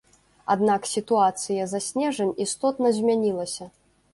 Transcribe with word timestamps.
Аднак 0.53 0.87
сітуацыя 0.93 1.67
за 1.73 1.81
снежань 1.89 2.33
істотна 2.47 2.87
змянілася. 2.97 3.71